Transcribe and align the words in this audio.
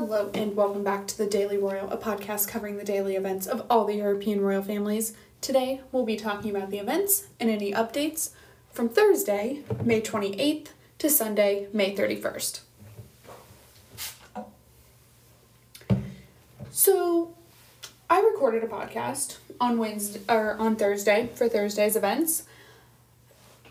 Hello, 0.00 0.30
and 0.32 0.56
welcome 0.56 0.82
back 0.82 1.06
to 1.08 1.18
the 1.18 1.26
Daily 1.26 1.58
Royal, 1.58 1.90
a 1.90 1.96
podcast 1.98 2.48
covering 2.48 2.78
the 2.78 2.84
daily 2.84 3.16
events 3.16 3.46
of 3.46 3.66
all 3.68 3.84
the 3.84 3.96
European 3.96 4.40
royal 4.40 4.62
families. 4.62 5.12
Today, 5.42 5.82
we'll 5.92 6.06
be 6.06 6.16
talking 6.16 6.50
about 6.56 6.70
the 6.70 6.78
events 6.78 7.26
and 7.38 7.50
any 7.50 7.70
updates 7.72 8.30
from 8.72 8.88
Thursday, 8.88 9.62
May 9.84 10.00
28th 10.00 10.68
to 11.00 11.10
Sunday, 11.10 11.68
May 11.74 11.94
31st. 11.94 12.60
So, 16.70 17.34
I 18.08 18.20
recorded 18.20 18.64
a 18.64 18.68
podcast 18.68 19.36
on 19.60 19.76
Wednesday 19.76 20.20
or 20.30 20.54
on 20.54 20.76
Thursday 20.76 21.28
for 21.34 21.46
Thursday's 21.46 21.94
events, 21.94 22.44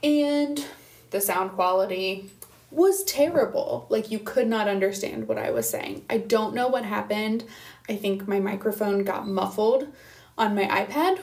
and 0.04 0.64
the 1.10 1.22
sound 1.22 1.54
quality 1.54 2.30
was 2.72 3.04
terrible. 3.04 3.88
Like 3.90 4.12
you 4.12 4.20
could 4.20 4.48
not 4.48 4.68
understand 4.68 5.28
what 5.28 5.38
I 5.38 5.52
was 5.52 5.70
saying. 5.70 6.06
I 6.10 6.18
don't 6.18 6.54
know 6.54 6.68
what 6.68 6.86
happened. 6.86 7.44
I 7.88 7.96
think 7.96 8.28
my 8.28 8.40
microphone 8.40 9.04
got 9.04 9.28
muffled 9.28 9.88
on 10.38 10.56
my 10.56 10.66
iPad. 10.66 11.22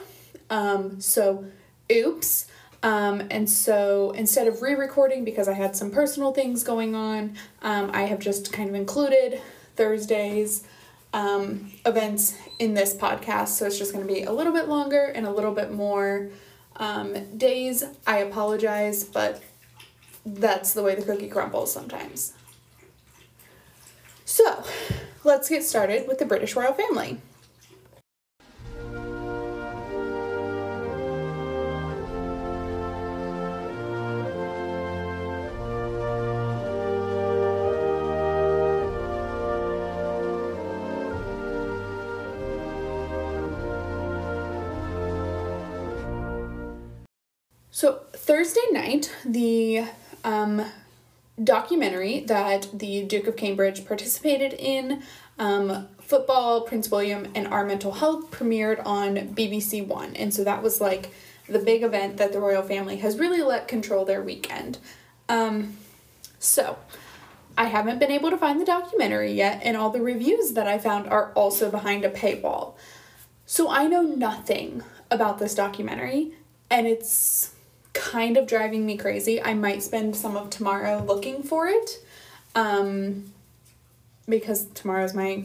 Um, 0.49 0.99
so 0.99 1.45
oops. 1.91 2.47
Um, 2.83 3.27
and 3.31 3.49
so 3.49 4.11
instead 4.11 4.47
of 4.47 4.61
re-recording 4.61 5.23
because 5.23 5.47
I 5.47 5.53
had 5.53 5.75
some 5.75 5.89
personal 5.89 6.31
things 6.31 6.63
going 6.63 6.95
on, 6.95 7.35
um, 7.61 7.89
I 7.93 8.03
have 8.03 8.19
just 8.19 8.53
kind 8.53 8.69
of 8.69 8.75
included 8.75 9.41
Thursday's 9.75 10.63
um, 11.13 11.71
events 11.85 12.37
in 12.59 12.73
this 12.73 12.95
podcast. 12.95 13.49
So 13.49 13.65
it's 13.65 13.79
just 13.79 13.93
going 13.93 14.05
to 14.05 14.13
be 14.13 14.23
a 14.23 14.31
little 14.31 14.53
bit 14.53 14.67
longer 14.67 15.05
and 15.05 15.25
a 15.25 15.31
little 15.31 15.53
bit 15.53 15.71
more 15.71 16.29
um, 16.75 17.37
days. 17.37 17.83
I 18.05 18.19
apologize, 18.19 19.03
but 19.03 19.41
that's 20.35 20.73
the 20.73 20.83
way 20.83 20.95
the 20.95 21.03
cookie 21.03 21.29
crumbles 21.29 21.71
sometimes. 21.71 22.33
So, 24.25 24.63
let's 25.23 25.47
get 25.47 25.63
started 25.63 26.07
with 26.07 26.19
the 26.19 26.25
British 26.25 26.55
royal 26.55 26.73
family. 26.73 27.21
So, 47.71 48.01
Thursday 48.11 48.59
night, 48.71 49.13
the 49.23 49.85
um, 50.27 50.61
documentary 51.41 52.19
that 52.19 52.67
the 52.73 53.03
Duke 53.03 53.27
of 53.27 53.37
Cambridge 53.37 53.85
participated 53.85 54.53
in, 54.53 55.01
um, 55.39 55.87
Football, 56.01 56.61
Prince 56.61 56.91
William, 56.91 57.27
and 57.33 57.47
Our 57.47 57.65
Mental 57.65 57.93
Health 57.93 58.29
premiered 58.29 58.85
on 58.85 59.15
BBC 59.35 59.85
One. 59.85 60.15
And 60.15 60.33
so 60.33 60.43
that 60.43 60.61
was 60.61 60.81
like 60.81 61.11
the 61.47 61.59
big 61.59 61.81
event 61.81 62.17
that 62.17 62.33
the 62.33 62.41
royal 62.41 62.61
family 62.61 62.97
has 62.97 63.17
really 63.17 63.41
let 63.41 63.69
control 63.69 64.03
their 64.03 64.21
weekend. 64.21 64.79
Um, 65.29 65.77
so, 66.39 66.77
I 67.57 67.65
haven't 67.65 67.99
been 67.99 68.11
able 68.11 68.29
to 68.29 68.37
find 68.37 68.59
the 68.61 68.65
documentary 68.65 69.33
yet, 69.33 69.61
and 69.63 69.75
all 69.75 69.89
the 69.89 70.01
reviews 70.01 70.53
that 70.53 70.67
I 70.67 70.77
found 70.77 71.07
are 71.07 71.31
also 71.33 71.71
behind 71.71 72.05
a 72.05 72.09
paywall. 72.09 72.73
So, 73.45 73.69
I 73.69 73.87
know 73.87 74.01
nothing 74.01 74.83
about 75.09 75.39
this 75.39 75.55
documentary, 75.55 76.33
and 76.69 76.85
it's 76.85 77.53
kind 77.97 78.37
of 78.37 78.47
driving 78.47 78.85
me 78.85 78.95
crazy. 78.97 79.41
I 79.41 79.53
might 79.53 79.83
spend 79.83 80.15
some 80.15 80.37
of 80.37 80.49
tomorrow 80.49 81.03
looking 81.05 81.43
for 81.43 81.67
it 81.67 81.99
um, 82.55 83.31
because 84.29 84.65
tomorrow's 84.73 85.13
my 85.13 85.43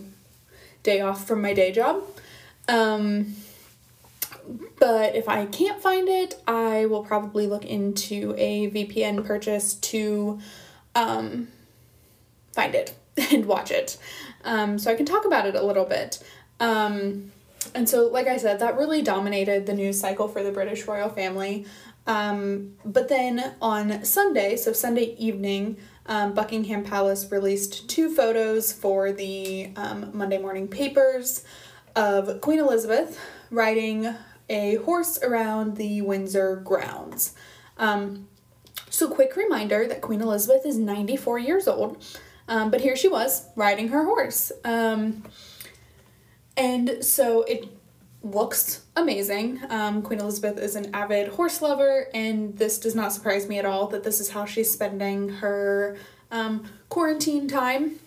day 0.82 1.00
off 1.00 1.26
from 1.26 1.42
my 1.42 1.54
day 1.54 1.72
job. 1.72 2.04
Um, 2.68 3.34
but 4.78 5.14
if 5.14 5.28
I 5.28 5.46
can't 5.46 5.80
find 5.80 6.08
it, 6.08 6.40
I 6.46 6.86
will 6.86 7.04
probably 7.04 7.46
look 7.46 7.64
into 7.64 8.34
a 8.36 8.70
VPN 8.70 9.24
purchase 9.24 9.74
to 9.74 10.40
um, 10.94 11.48
find 12.52 12.74
it 12.74 12.94
and 13.32 13.46
watch 13.46 13.70
it. 13.70 13.96
Um, 14.44 14.78
so 14.78 14.90
I 14.90 14.94
can 14.94 15.06
talk 15.06 15.24
about 15.24 15.46
it 15.46 15.54
a 15.54 15.62
little 15.62 15.84
bit. 15.84 16.22
Um, 16.60 17.32
and 17.74 17.88
so, 17.88 18.08
like 18.08 18.26
I 18.26 18.36
said, 18.38 18.58
that 18.58 18.76
really 18.76 19.02
dominated 19.02 19.66
the 19.66 19.74
news 19.74 20.00
cycle 20.00 20.26
for 20.28 20.42
the 20.42 20.50
British 20.50 20.86
royal 20.86 21.08
family. 21.08 21.64
Um, 22.06 22.74
but 22.84 23.08
then 23.08 23.54
on 23.60 24.04
Sunday, 24.04 24.56
so 24.56 24.72
Sunday 24.72 25.14
evening, 25.18 25.76
um, 26.06 26.34
Buckingham 26.34 26.82
Palace 26.82 27.30
released 27.30 27.88
two 27.88 28.14
photos 28.14 28.72
for 28.72 29.12
the 29.12 29.70
um, 29.76 30.10
Monday 30.12 30.38
morning 30.38 30.66
papers 30.66 31.44
of 31.94 32.40
Queen 32.40 32.58
Elizabeth 32.58 33.20
riding 33.50 34.14
a 34.48 34.76
horse 34.76 35.18
around 35.22 35.76
the 35.76 36.02
Windsor 36.02 36.56
grounds. 36.56 37.34
Um, 37.78 38.28
so, 38.90 39.08
quick 39.08 39.36
reminder 39.36 39.86
that 39.86 40.02
Queen 40.02 40.20
Elizabeth 40.20 40.66
is 40.66 40.76
94 40.76 41.38
years 41.38 41.68
old, 41.68 42.04
um, 42.48 42.70
but 42.70 42.80
here 42.80 42.96
she 42.96 43.08
was 43.08 43.46
riding 43.56 43.88
her 43.88 44.04
horse. 44.04 44.52
Um, 44.64 45.22
and 46.56 47.04
so 47.04 47.42
it 47.42 47.68
looks 48.22 48.84
amazing. 48.96 49.60
Um, 49.68 50.02
Queen 50.02 50.20
Elizabeth 50.20 50.58
is 50.58 50.76
an 50.76 50.94
avid 50.94 51.28
horse 51.28 51.60
lover, 51.60 52.08
and 52.14 52.56
this 52.56 52.78
does 52.78 52.94
not 52.94 53.12
surprise 53.12 53.48
me 53.48 53.58
at 53.58 53.64
all 53.64 53.88
that 53.88 54.04
this 54.04 54.20
is 54.20 54.30
how 54.30 54.44
she's 54.44 54.70
spending 54.70 55.28
her 55.28 55.96
um, 56.30 56.64
quarantine 56.88 57.48
time. 57.48 57.98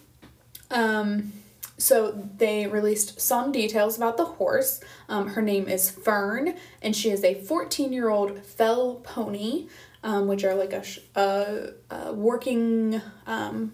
Um, 0.72 1.34
so 1.78 2.12
they 2.38 2.68
released 2.68 3.20
some 3.20 3.52
details 3.52 3.98
about 3.98 4.16
the 4.16 4.26
horse. 4.26 4.82
Um, 5.10 5.28
her 5.30 5.42
name 5.42 5.68
is 5.68 5.90
Fern, 5.90 6.56
and 6.82 6.96
she 6.96 7.10
is 7.10 7.24
a 7.24 7.36
14 7.36 7.92
year 7.92 8.10
old 8.10 8.40
fell 8.46 8.96
pony, 9.04 9.68
um, 10.04 10.28
which 10.28 10.46
are 10.46 10.56
like 10.56 10.72
a, 10.72 10.84
a, 11.16 11.70
a 11.94 12.14
working 12.14 13.02
um, 13.28 13.74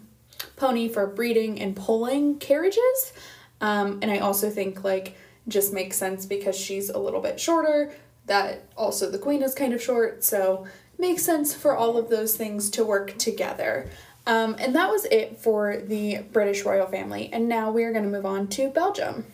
pony 0.56 0.88
for 0.88 1.06
breeding 1.06 1.62
and 1.62 1.76
pulling 1.76 2.40
carriages. 2.40 3.14
And 3.62 4.10
I 4.10 4.18
also 4.18 4.50
think 4.50 4.84
like 4.84 5.16
just 5.48 5.74
makes 5.74 5.98
sense 5.98 6.26
because 6.26 6.56
she's 6.56 6.90
a 6.90 7.00
little 7.00 7.22
bit 7.22 7.40
shorter. 7.40 7.94
That 8.26 8.66
also 8.78 9.10
the 9.10 9.18
queen 9.18 9.42
is 9.42 9.56
kind 9.56 9.74
of 9.74 9.82
short, 9.82 10.24
so 10.24 10.68
makes 10.98 11.24
sense 11.24 11.54
for 11.54 11.76
all 11.76 11.98
of 11.98 12.10
those 12.10 12.36
things 12.36 12.70
to 12.72 12.86
work 12.86 13.18
together. 13.18 13.90
Um, 14.28 14.56
and 14.60 14.76
that 14.76 14.90
was 14.90 15.06
it 15.06 15.40
for 15.40 15.78
the 15.78 16.20
British 16.32 16.64
royal 16.64 16.88
family. 16.88 17.30
And 17.34 17.50
now 17.50 17.72
we 17.72 17.84
are 17.84 17.92
going 17.92 18.06
to 18.06 18.10
move 18.10 18.26
on 18.26 18.48
to 18.50 18.70
Belgium. 18.70 19.26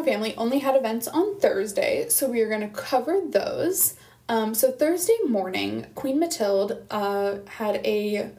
Royal 0.00 0.12
family 0.12 0.34
only 0.36 0.60
had 0.60 0.76
events 0.76 1.08
on 1.08 1.38
Thursday, 1.40 2.08
so 2.08 2.28
we 2.28 2.40
are 2.40 2.48
going 2.48 2.62
to 2.62 2.68
cover 2.68 3.20
those. 3.28 3.96
Um, 4.28 4.54
so 4.54 4.70
Thursday 4.70 5.16
morning, 5.26 5.86
Queen 5.94 6.18
Mathilde 6.18 6.86
uh, 6.90 7.38
had 7.46 7.76
a 7.84 8.30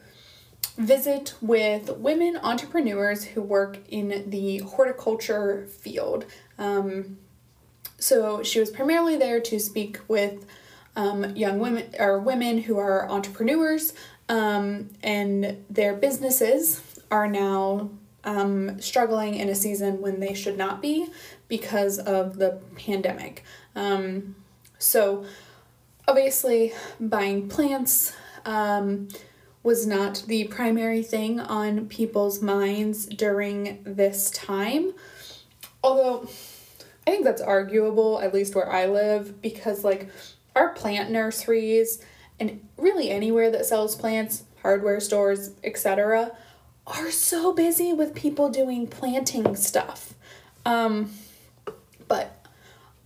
visit 0.77 1.35
with 1.39 1.97
women 1.97 2.37
entrepreneurs 2.41 3.23
who 3.23 3.41
work 3.43 3.77
in 3.89 4.29
the 4.29 4.59
horticulture 4.59 5.67
field. 5.67 6.25
Um, 6.57 7.17
so 7.99 8.41
she 8.41 8.59
was 8.59 8.71
primarily 8.71 9.17
there 9.17 9.39
to 9.41 9.59
speak 9.59 9.99
with 10.07 10.47
um, 10.95 11.35
young 11.35 11.59
women 11.59 11.93
or 11.99 12.19
women 12.19 12.63
who 12.63 12.79
are 12.79 13.07
entrepreneurs, 13.07 13.93
um, 14.29 14.89
and 15.03 15.63
their 15.69 15.93
businesses 15.93 16.81
are 17.11 17.27
now 17.27 17.91
um, 18.23 18.79
struggling 18.79 19.35
in 19.35 19.49
a 19.49 19.55
season 19.55 20.01
when 20.01 20.19
they 20.19 20.33
should 20.33 20.57
not 20.57 20.81
be 20.81 21.07
because 21.51 21.99
of 21.99 22.37
the 22.37 22.61
pandemic. 22.77 23.43
Um, 23.75 24.37
so, 24.79 25.25
obviously, 26.07 26.71
buying 26.97 27.49
plants 27.49 28.13
um, 28.45 29.09
was 29.61 29.85
not 29.85 30.23
the 30.27 30.45
primary 30.45 31.03
thing 31.03 31.41
on 31.41 31.87
people's 31.87 32.41
minds 32.41 33.05
during 33.05 33.83
this 33.83 34.31
time. 34.31 34.93
Although, 35.83 36.29
I 37.05 37.11
think 37.11 37.25
that's 37.25 37.41
arguable, 37.41 38.21
at 38.21 38.33
least 38.33 38.55
where 38.55 38.71
I 38.71 38.85
live, 38.85 39.41
because, 39.41 39.83
like, 39.83 40.07
our 40.55 40.69
plant 40.69 41.11
nurseries 41.11 42.01
and 42.39 42.65
really 42.77 43.09
anywhere 43.09 43.51
that 43.51 43.65
sells 43.65 43.97
plants, 43.97 44.45
hardware 44.61 45.01
stores, 45.01 45.51
etc., 45.65 46.31
are 46.87 47.11
so 47.11 47.51
busy 47.51 47.91
with 47.91 48.15
people 48.15 48.49
doing 48.49 48.87
planting 48.87 49.53
stuff. 49.57 50.13
Um, 50.65 51.11
but 52.11 52.45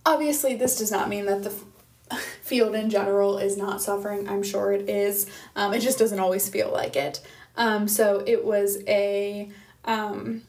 obviously, 0.04 0.56
this 0.56 0.78
does 0.78 0.90
not 0.90 1.08
mean 1.08 1.26
that 1.26 1.44
the 1.44 2.16
field 2.42 2.74
in 2.74 2.90
general 2.90 3.38
is 3.38 3.56
not 3.56 3.80
suffering. 3.80 4.28
I'm 4.28 4.42
sure 4.42 4.72
it 4.72 4.90
is. 4.90 5.30
Um, 5.54 5.72
it 5.72 5.78
just 5.78 5.96
doesn't 5.96 6.18
always 6.18 6.48
feel 6.48 6.72
like 6.72 6.96
it. 6.96 7.20
Um, 7.56 7.86
so 7.86 8.24
it 8.26 8.44
was 8.44 8.82
a 8.88 9.48
um, 9.84 10.42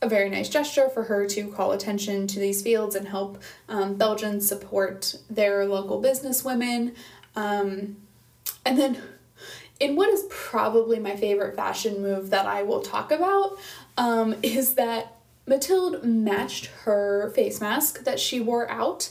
a 0.00 0.08
very 0.08 0.30
nice 0.30 0.48
gesture 0.48 0.88
for 0.88 1.02
her 1.02 1.26
to 1.26 1.48
call 1.48 1.72
attention 1.72 2.26
to 2.28 2.40
these 2.40 2.62
fields 2.62 2.94
and 2.94 3.06
help 3.08 3.42
um, 3.68 3.96
Belgians 3.96 4.48
support 4.48 5.18
their 5.28 5.66
local 5.66 6.00
business 6.00 6.42
women. 6.42 6.94
Um, 7.34 7.98
and 8.64 8.78
then, 8.78 9.02
in 9.80 9.96
what 9.96 10.08
is 10.08 10.24
probably 10.30 10.98
my 10.98 11.14
favorite 11.14 11.56
fashion 11.56 12.00
move 12.00 12.30
that 12.30 12.46
I 12.46 12.62
will 12.62 12.80
talk 12.80 13.12
about, 13.12 13.58
um, 13.98 14.34
is 14.42 14.76
that 14.76 15.15
Mathilde 15.46 16.04
matched 16.04 16.66
her 16.84 17.30
face 17.30 17.60
mask 17.60 18.04
that 18.04 18.18
she 18.18 18.40
wore 18.40 18.68
out 18.70 19.10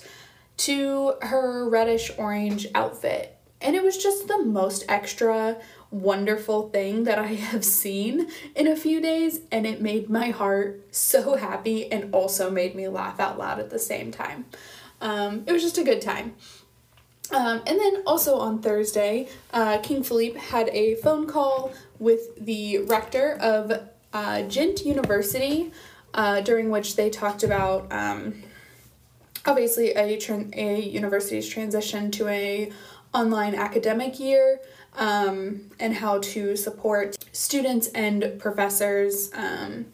to 0.57 1.13
her 1.21 1.67
reddish 1.69 2.11
orange 2.17 2.67
outfit. 2.75 3.37
And 3.61 3.75
it 3.75 3.83
was 3.83 3.97
just 3.97 4.27
the 4.27 4.43
most 4.43 4.83
extra 4.87 5.57
wonderful 5.91 6.69
thing 6.69 7.05
that 7.05 7.17
I 7.17 7.27
have 7.51 7.63
seen 7.63 8.27
in 8.55 8.67
a 8.67 8.75
few 8.75 9.01
days, 9.01 9.41
and 9.51 9.65
it 9.65 9.81
made 9.81 10.09
my 10.09 10.29
heart 10.29 10.81
so 10.91 11.35
happy 11.35 11.91
and 11.91 12.13
also 12.13 12.51
made 12.51 12.75
me 12.75 12.87
laugh 12.87 13.19
out 13.19 13.37
loud 13.37 13.59
at 13.59 13.69
the 13.69 13.79
same 13.79 14.11
time. 14.11 14.45
Um, 15.01 15.43
it 15.45 15.51
was 15.51 15.61
just 15.61 15.77
a 15.77 15.83
good 15.83 16.01
time. 16.01 16.35
Um, 17.31 17.63
and 17.65 17.79
then 17.79 18.03
also 18.05 18.37
on 18.37 18.61
Thursday, 18.61 19.27
uh, 19.51 19.79
King 19.79 20.03
Philippe 20.03 20.39
had 20.39 20.69
a 20.69 20.95
phone 20.95 21.25
call 21.25 21.73
with 21.97 22.35
the 22.43 22.79
rector 22.79 23.37
of 23.41 23.89
uh, 24.13 24.41
Ghent 24.43 24.85
University, 24.85 25.71
uh, 26.15 26.41
during 26.41 26.69
which 26.71 26.95
they 26.95 27.09
talked 27.09 27.43
about 27.43 27.91
um, 27.91 28.33
obviously 29.45 29.91
a, 29.91 30.17
a 30.53 30.79
university's 30.81 31.47
transition 31.47 32.09
to 32.09 32.27
a 32.27 32.71
online 33.13 33.53
academic 33.53 34.19
year 34.19 34.59
um, 34.95 35.69
and 35.79 35.93
how 35.93 36.19
to 36.19 36.55
support 36.55 37.15
students 37.31 37.87
and 37.89 38.39
professors 38.39 39.29
um, 39.33 39.85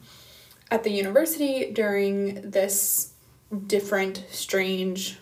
at 0.70 0.84
the 0.84 0.92
university 0.92 1.72
during 1.72 2.50
this 2.50 3.14
different, 3.68 4.24
strange 4.30 5.18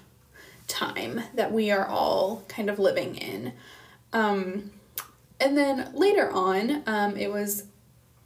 time 0.67 1.21
that 1.33 1.51
we 1.51 1.71
are 1.71 1.87
all 1.87 2.43
kind 2.47 2.69
of 2.69 2.77
living 2.77 3.15
in. 3.15 3.53
Um, 4.13 4.71
and 5.39 5.57
then 5.57 5.91
later 5.93 6.29
on, 6.29 6.83
um, 6.85 7.15
it 7.17 7.31
was 7.31 7.63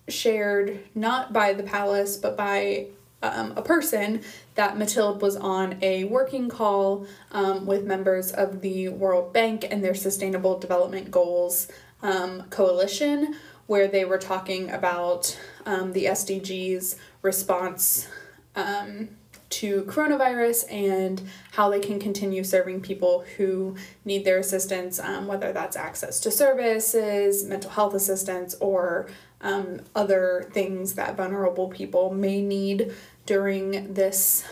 shared 0.07 0.79
not 0.93 1.31
by 1.31 1.53
the 1.53 1.63
palace 1.63 2.17
but 2.17 2.35
by 2.35 2.87
um, 3.23 3.53
a 3.55 3.61
person 3.61 4.21
that 4.55 4.77
Mathilde 4.77 5.21
was 5.21 5.35
on 5.35 5.77
a 5.81 6.03
working 6.03 6.49
call 6.49 7.07
um, 7.31 7.65
with 7.65 7.85
members 7.85 8.31
of 8.31 8.61
the 8.61 8.89
World 8.89 9.33
Bank 9.33 9.65
and 9.69 9.83
their 9.83 9.95
Sustainable 9.95 10.59
Development 10.59 11.09
Goals 11.09 11.69
um, 12.03 12.43
coalition, 12.49 13.35
where 13.65 13.87
they 13.87 14.03
were 14.03 14.17
talking 14.17 14.69
about 14.69 15.39
um, 15.65 15.93
the 15.93 16.05
SDGs 16.05 16.97
response 17.21 18.09
um, 18.55 19.07
to 19.49 19.83
coronavirus 19.83 20.71
and 20.71 21.21
how 21.51 21.69
they 21.69 21.79
can 21.79 21.99
continue 21.99 22.43
serving 22.43 22.81
people 22.81 23.23
who 23.37 23.75
need 24.03 24.25
their 24.25 24.39
assistance, 24.39 24.99
um, 24.99 25.27
whether 25.27 25.53
that's 25.53 25.77
access 25.77 26.19
to 26.19 26.31
services, 26.31 27.45
mental 27.45 27.71
health 27.71 27.93
assistance, 27.93 28.55
or 28.59 29.07
um, 29.43 29.81
other 29.93 30.49
things 30.51 30.93
that 30.95 31.15
vulnerable 31.15 31.67
people 31.67 32.13
may 32.13 32.41
need 32.41 32.93
during 33.25 33.93
this 33.93 34.43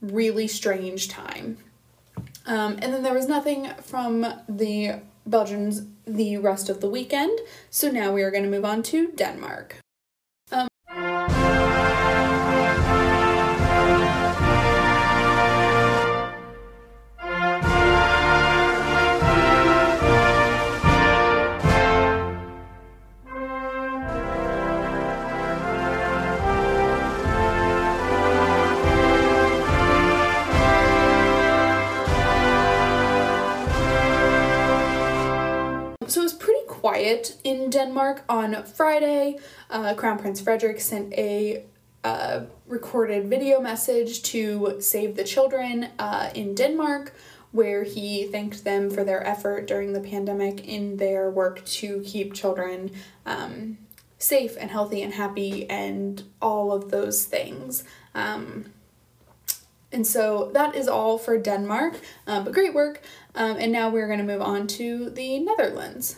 really 0.00 0.48
strange 0.48 1.08
time. 1.08 1.58
Um, 2.46 2.78
and 2.80 2.92
then 2.92 3.02
there 3.02 3.14
was 3.14 3.28
nothing 3.28 3.68
from 3.82 4.26
the 4.48 5.00
Belgians 5.26 5.82
the 6.04 6.36
rest 6.38 6.68
of 6.68 6.80
the 6.80 6.88
weekend, 6.88 7.38
so 7.70 7.88
now 7.88 8.12
we 8.12 8.22
are 8.22 8.30
going 8.30 8.42
to 8.42 8.50
move 8.50 8.64
on 8.64 8.82
to 8.82 9.12
Denmark. 9.12 9.81
On 38.28 38.64
Friday. 38.64 39.38
Uh, 39.70 39.94
Crown 39.94 40.18
Prince 40.18 40.40
Frederik 40.40 40.80
sent 40.80 41.12
a 41.14 41.64
uh, 42.04 42.42
recorded 42.66 43.28
video 43.28 43.60
message 43.60 44.22
to 44.22 44.76
Save 44.80 45.16
the 45.16 45.24
Children 45.24 45.88
uh, 45.98 46.30
in 46.34 46.54
Denmark, 46.54 47.14
where 47.52 47.84
he 47.84 48.26
thanked 48.26 48.64
them 48.64 48.90
for 48.90 49.04
their 49.04 49.24
effort 49.26 49.66
during 49.66 49.92
the 49.92 50.00
pandemic 50.00 50.66
in 50.66 50.96
their 50.96 51.30
work 51.30 51.64
to 51.66 52.00
keep 52.04 52.34
children 52.34 52.90
um, 53.26 53.78
safe 54.18 54.56
and 54.58 54.70
healthy 54.70 55.02
and 55.02 55.14
happy 55.14 55.68
and 55.68 56.22
all 56.40 56.72
of 56.72 56.90
those 56.90 57.24
things. 57.24 57.84
Um, 58.14 58.66
and 59.92 60.06
so 60.06 60.50
that 60.54 60.74
is 60.74 60.88
all 60.88 61.18
for 61.18 61.36
Denmark, 61.38 62.00
um, 62.26 62.44
but 62.44 62.54
great 62.54 62.72
work. 62.72 63.02
Um, 63.34 63.56
and 63.58 63.70
now 63.70 63.90
we're 63.90 64.06
going 64.06 64.18
to 64.20 64.24
move 64.24 64.40
on 64.40 64.66
to 64.68 65.10
the 65.10 65.38
Netherlands. 65.38 66.16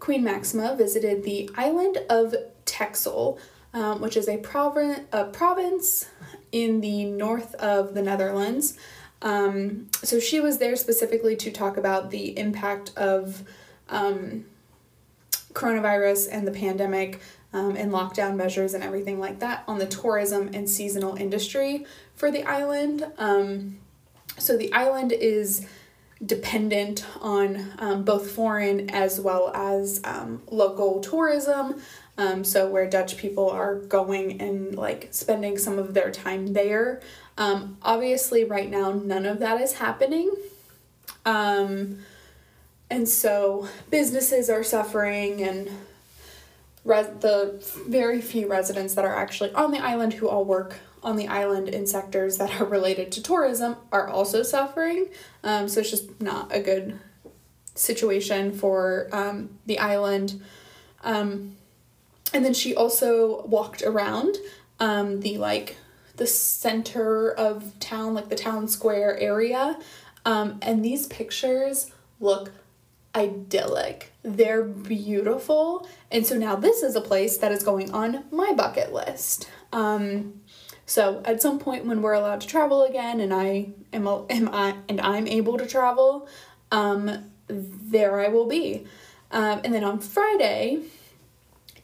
Queen 0.00 0.24
Maxima 0.24 0.74
visited 0.76 1.22
the 1.24 1.50
island 1.56 1.98
of 2.08 2.34
Texel, 2.64 3.38
um, 3.74 4.00
which 4.00 4.16
is 4.16 4.28
a, 4.28 4.38
provin- 4.38 5.06
a 5.12 5.24
province 5.24 6.06
in 6.50 6.80
the 6.80 7.04
north 7.04 7.54
of 7.56 7.94
the 7.94 8.02
Netherlands. 8.02 8.76
Um, 9.22 9.88
so 10.02 10.18
she 10.18 10.40
was 10.40 10.58
there 10.58 10.76
specifically 10.76 11.36
to 11.36 11.50
talk 11.50 11.76
about 11.76 12.10
the 12.10 12.36
impact 12.38 12.92
of 12.96 13.44
um, 13.88 14.44
coronavirus 15.52 16.28
and 16.30 16.46
the 16.46 16.52
pandemic 16.52 17.20
um, 17.52 17.76
and 17.76 17.92
lockdown 17.92 18.36
measures 18.36 18.74
and 18.74 18.82
everything 18.82 19.20
like 19.20 19.38
that 19.40 19.64
on 19.68 19.78
the 19.78 19.86
tourism 19.86 20.50
and 20.52 20.68
seasonal 20.68 21.16
industry 21.16 21.86
for 22.14 22.30
the 22.30 22.42
island. 22.44 23.06
Um, 23.18 23.78
so 24.38 24.56
the 24.56 24.72
island 24.72 25.12
is 25.12 25.66
dependent 26.24 27.04
on 27.20 27.72
um, 27.78 28.04
both 28.04 28.30
foreign 28.30 28.90
as 28.90 29.20
well 29.20 29.50
as 29.54 30.00
um, 30.04 30.42
local 30.50 31.00
tourism. 31.00 31.80
Um, 32.18 32.44
so 32.44 32.68
where 32.68 32.88
Dutch 32.88 33.16
people 33.16 33.48
are 33.50 33.76
going 33.76 34.40
and 34.40 34.76
like 34.76 35.08
spending 35.10 35.58
some 35.58 35.78
of 35.78 35.94
their 35.94 36.10
time 36.10 36.52
there. 36.52 37.00
Um, 37.38 37.78
obviously, 37.82 38.44
right 38.44 38.70
now, 38.70 38.92
none 38.92 39.24
of 39.24 39.38
that 39.40 39.60
is 39.60 39.74
happening. 39.74 40.30
Um, 41.24 42.00
and 42.90 43.08
so 43.08 43.68
businesses 43.90 44.50
are 44.50 44.62
suffering 44.62 45.42
and 45.42 45.70
res- 46.84 47.06
the 47.20 47.58
very 47.88 48.20
few 48.20 48.48
residents 48.48 48.94
that 48.94 49.04
are 49.04 49.16
actually 49.16 49.52
on 49.54 49.70
the 49.70 49.78
island 49.78 50.14
who 50.14 50.28
all 50.28 50.44
work 50.44 50.76
on 51.02 51.16
the 51.16 51.28
island 51.28 51.68
in 51.68 51.86
sectors 51.86 52.38
that 52.38 52.60
are 52.60 52.64
related 52.64 53.10
to 53.12 53.22
tourism 53.22 53.76
are 53.90 54.08
also 54.08 54.42
suffering. 54.42 55.06
Um, 55.42 55.68
so 55.68 55.80
it's 55.80 55.90
just 55.90 56.20
not 56.20 56.54
a 56.54 56.60
good 56.60 56.98
situation 57.74 58.52
for 58.52 59.08
um, 59.12 59.58
the 59.66 59.78
island. 59.78 60.40
Um, 61.02 61.56
and 62.32 62.44
then 62.44 62.54
she 62.54 62.74
also 62.74 63.44
walked 63.46 63.82
around 63.82 64.36
um, 64.80 65.20
the 65.20 65.38
like 65.38 65.76
the 66.16 66.26
center 66.26 67.32
of 67.32 67.78
town, 67.80 68.14
like 68.14 68.28
the 68.28 68.36
town 68.36 68.68
square 68.68 69.18
area. 69.18 69.78
Um, 70.24 70.58
and 70.62 70.84
these 70.84 71.06
pictures 71.06 71.90
look 72.20 72.52
idyllic. 73.14 74.12
They're 74.22 74.62
beautiful. 74.62 75.86
And 76.10 76.26
so 76.26 76.36
now 76.36 76.56
this 76.56 76.82
is 76.82 76.94
a 76.94 77.00
place 77.00 77.38
that 77.38 77.52
is 77.52 77.62
going 77.62 77.90
on 77.92 78.24
my 78.30 78.52
bucket 78.52 78.92
list. 78.92 79.50
Um, 79.72 80.41
So 80.86 81.22
at 81.24 81.40
some 81.40 81.58
point 81.58 81.86
when 81.86 82.02
we're 82.02 82.12
allowed 82.12 82.40
to 82.42 82.46
travel 82.46 82.82
again, 82.84 83.20
and 83.20 83.32
I 83.32 83.70
am, 83.92 84.06
am 84.06 84.48
I 84.52 84.76
and 84.88 85.00
I'm 85.00 85.26
able 85.26 85.58
to 85.58 85.66
travel, 85.66 86.28
um, 86.70 87.30
there 87.48 88.20
I 88.20 88.28
will 88.28 88.46
be. 88.46 88.86
Um, 89.30 89.60
and 89.64 89.72
then 89.72 89.84
on 89.84 90.00
Friday, 90.00 90.82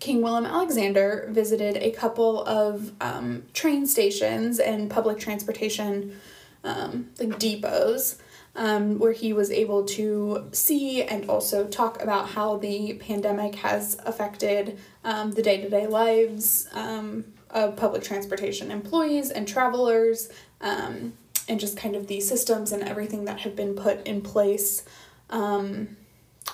King 0.01 0.23
Willem 0.23 0.47
Alexander 0.47 1.29
visited 1.31 1.77
a 1.79 1.91
couple 1.91 2.45
of 2.45 2.93
um, 3.01 3.45
train 3.53 3.87
stations 3.87 4.59
and 4.59 4.91
public 4.91 5.19
transportation 5.19 6.19
um, 6.65 7.09
like 7.19 7.39
depots 7.39 8.19
um, 8.55 8.99
where 8.99 9.13
he 9.13 9.33
was 9.33 9.51
able 9.51 9.85
to 9.85 10.49
see 10.53 11.03
and 11.03 11.29
also 11.29 11.67
talk 11.67 12.03
about 12.03 12.31
how 12.31 12.57
the 12.57 12.95
pandemic 12.95 13.55
has 13.57 13.97
affected 14.05 14.79
um, 15.05 15.33
the 15.33 15.43
day 15.43 15.61
to 15.61 15.69
day 15.69 15.87
lives 15.87 16.69
um, 16.75 17.25
of 17.51 17.77
public 17.77 18.03
transportation 18.03 18.71
employees 18.71 19.31
and 19.31 19.47
travelers, 19.49 20.29
um, 20.61 21.13
and 21.49 21.59
just 21.59 21.77
kind 21.77 21.97
of 21.97 22.07
the 22.07 22.21
systems 22.21 22.73
and 22.73 22.83
everything 22.83 23.25
that 23.25 23.41
have 23.41 23.57
been 23.57 23.75
put 23.75 24.07
in 24.07 24.21
place 24.21 24.85
um, 25.31 25.97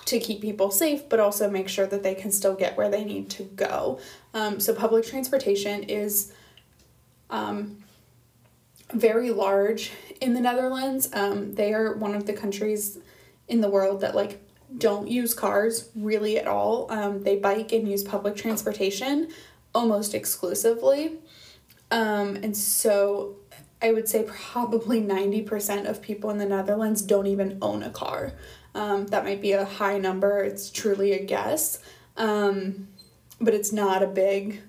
to 0.04 0.20
keep 0.20 0.40
people 0.40 0.70
safe, 0.70 1.08
but 1.08 1.18
also 1.18 1.50
make 1.50 1.68
sure 1.68 1.86
that 1.86 2.02
they 2.02 2.14
can 2.14 2.30
still 2.30 2.54
get 2.54 2.76
where 2.76 2.90
they 2.90 3.04
need 3.04 3.28
to 3.30 3.42
go. 3.42 3.98
Um, 4.32 4.60
so, 4.60 4.74
public 4.74 5.04
transportation 5.04 5.84
is 5.84 6.32
um, 7.30 7.82
very 8.92 9.30
large 9.30 9.92
in 10.20 10.34
the 10.34 10.40
Netherlands. 10.40 11.08
Um, 11.12 11.54
they 11.54 11.72
are 11.72 11.94
one 11.94 12.14
of 12.14 12.26
the 12.26 12.32
countries 12.32 12.98
in 13.48 13.60
the 13.60 13.68
world 13.68 14.00
that 14.00 14.14
like 14.14 14.40
don't 14.78 15.08
use 15.08 15.34
cars 15.34 15.90
really 15.94 16.38
at 16.38 16.46
all. 16.46 16.90
Um, 16.90 17.22
they 17.22 17.36
bike 17.36 17.72
and 17.72 17.88
use 17.88 18.02
public 18.02 18.36
transportation 18.36 19.28
almost 19.74 20.14
exclusively. 20.14 21.18
Um, 21.90 22.36
and 22.36 22.56
so 22.56 23.36
I 23.82 23.92
would 23.92 24.08
say 24.08 24.24
probably 24.26 25.00
90% 25.00 25.86
of 25.88 26.00
people 26.00 26.30
in 26.30 26.38
the 26.38 26.46
Netherlands 26.46 27.02
don't 27.02 27.26
even 27.26 27.58
own 27.60 27.82
a 27.82 27.90
car. 27.90 28.32
Um, 28.74 29.06
that 29.08 29.24
might 29.24 29.42
be 29.42 29.52
a 29.52 29.64
high 29.64 29.98
number, 29.98 30.42
it's 30.42 30.70
truly 30.70 31.12
a 31.12 31.22
guess. 31.22 31.78
Um, 32.16 32.88
but 33.40 33.54
it's 33.54 33.72
not 33.72 34.02
a 34.02 34.06
big 34.06 34.62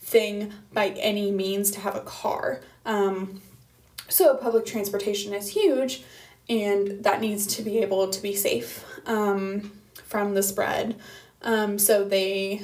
thing 0.00 0.52
by 0.72 0.88
any 0.88 1.30
means 1.30 1.70
to 1.72 1.80
have 1.80 1.96
a 1.96 2.00
car. 2.00 2.60
Um, 2.84 3.40
so, 4.08 4.36
public 4.36 4.66
transportation 4.66 5.34
is 5.34 5.48
huge, 5.48 6.04
and 6.48 7.02
that 7.02 7.20
needs 7.20 7.46
to 7.56 7.62
be 7.62 7.78
able 7.78 8.08
to 8.08 8.22
be 8.22 8.34
safe 8.34 8.84
um, 9.06 9.72
from 10.04 10.34
the 10.34 10.42
spread. 10.42 10.96
Um, 11.42 11.78
so, 11.78 12.04
they 12.04 12.62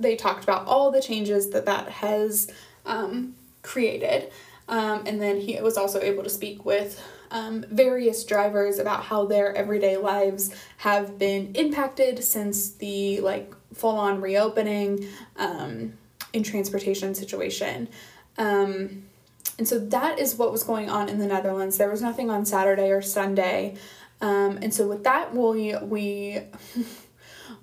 they 0.00 0.16
talked 0.16 0.44
about 0.44 0.66
all 0.66 0.90
the 0.90 1.00
changes 1.00 1.50
that 1.50 1.66
that 1.66 1.88
has 1.88 2.50
um, 2.86 3.34
created. 3.62 4.30
Um, 4.68 5.02
and 5.06 5.20
then 5.20 5.40
he 5.40 5.60
was 5.60 5.76
also 5.76 6.00
able 6.00 6.22
to 6.22 6.30
speak 6.30 6.64
with 6.64 7.02
um, 7.32 7.64
various 7.70 8.24
drivers 8.24 8.78
about 8.78 9.04
how 9.04 9.26
their 9.26 9.54
everyday 9.54 9.96
lives 9.96 10.54
have 10.78 11.18
been 11.18 11.52
impacted 11.54 12.22
since 12.22 12.70
the 12.70 13.20
like 13.20 13.52
full 13.74 13.96
on 13.96 14.20
reopening 14.20 15.06
um, 15.36 15.94
in 16.32 16.42
transportation 16.42 17.14
situation. 17.14 17.88
Um, 18.38 19.04
and 19.58 19.68
so 19.68 19.78
that 19.78 20.18
is 20.18 20.36
what 20.36 20.52
was 20.52 20.62
going 20.62 20.88
on 20.88 21.08
in 21.08 21.18
the 21.18 21.26
Netherlands. 21.26 21.76
There 21.76 21.90
was 21.90 22.00
nothing 22.00 22.30
on 22.30 22.46
Saturday 22.46 22.90
or 22.90 23.02
Sunday. 23.02 23.76
Um, 24.20 24.58
and 24.62 24.72
so 24.72 24.86
with 24.86 25.04
that, 25.04 25.34
we 25.34 25.76
we 25.76 26.40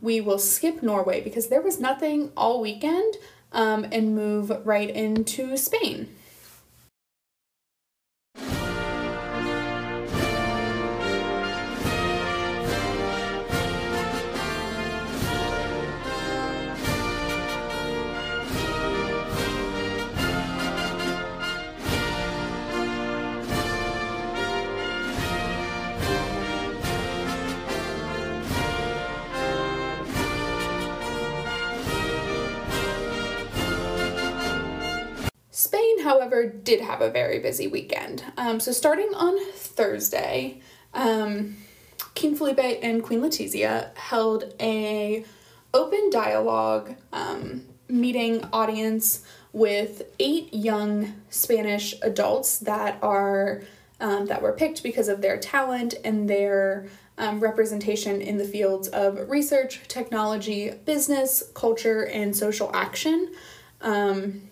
we 0.02 0.22
will 0.22 0.40
skip 0.40 0.84
Norway 0.84 1.22
because 1.22 1.48
there 1.48 1.62
was 1.62 1.80
nothing 1.80 2.32
all 2.38 2.62
weekend 2.62 3.16
um, 3.52 3.86
and 3.92 4.16
move 4.16 4.52
right 4.66 4.90
into 4.90 5.58
Spain. 5.58 6.16
However, 36.08 36.48
did 36.48 36.82
have 36.82 37.02
a 37.02 37.10
very 37.10 37.40
busy 37.40 37.68
weekend. 37.68 38.24
Um, 38.38 38.60
so 38.60 38.72
starting 38.72 39.12
on 39.14 39.38
Thursday, 39.54 40.62
um, 40.94 41.58
King 42.16 42.36
Felipe 42.36 42.80
and 42.82 43.04
Queen 43.04 43.22
Letizia 43.22 43.96
held 43.98 44.54
a 44.60 45.26
open 45.74 46.10
dialogue 46.10 46.96
um, 47.12 47.66
meeting 47.90 48.44
audience 48.54 49.24
with 49.52 50.04
eight 50.20 50.54
young 50.54 51.14
Spanish 51.30 51.94
adults 52.02 52.60
that 52.60 52.98
are 53.02 53.62
um, 54.00 54.28
that 54.28 54.42
were 54.42 54.54
picked 54.54 54.84
because 54.84 55.08
of 55.08 55.22
their 55.22 55.38
talent 55.38 55.96
and 56.06 56.30
their 56.30 56.88
um, 57.18 57.40
representation 57.40 58.22
in 58.22 58.38
the 58.38 58.46
fields 58.46 58.88
of 58.90 59.30
research, 59.30 59.82
technology, 59.88 60.72
business, 60.86 61.44
culture, 61.54 62.06
and 62.06 62.36
social 62.36 62.70
action. 62.76 63.34
Um, 63.82 64.50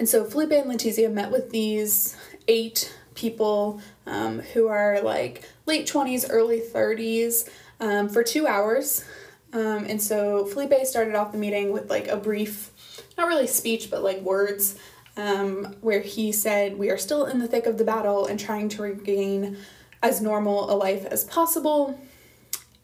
and 0.00 0.08
so 0.08 0.24
Felipe 0.24 0.52
and 0.52 0.70
Letizia 0.70 1.12
met 1.12 1.30
with 1.30 1.50
these 1.50 2.16
eight 2.48 2.90
people 3.14 3.82
um, 4.06 4.38
who 4.38 4.66
are 4.66 5.02
like 5.02 5.46
late 5.66 5.86
20s, 5.86 6.24
early 6.30 6.58
30s 6.58 7.46
um, 7.80 8.08
for 8.08 8.24
two 8.24 8.46
hours. 8.46 9.04
Um, 9.52 9.84
and 9.84 10.00
so 10.00 10.46
Felipe 10.46 10.86
started 10.86 11.14
off 11.14 11.32
the 11.32 11.38
meeting 11.38 11.70
with 11.70 11.90
like 11.90 12.08
a 12.08 12.16
brief, 12.16 12.70
not 13.18 13.28
really 13.28 13.46
speech, 13.46 13.90
but 13.90 14.02
like 14.02 14.22
words, 14.22 14.78
um, 15.18 15.76
where 15.82 16.00
he 16.00 16.32
said, 16.32 16.78
We 16.78 16.88
are 16.88 16.96
still 16.96 17.26
in 17.26 17.38
the 17.38 17.46
thick 17.46 17.66
of 17.66 17.76
the 17.76 17.84
battle 17.84 18.24
and 18.24 18.40
trying 18.40 18.70
to 18.70 18.82
regain 18.82 19.58
as 20.02 20.22
normal 20.22 20.72
a 20.72 20.76
life 20.76 21.04
as 21.04 21.24
possible. 21.24 22.00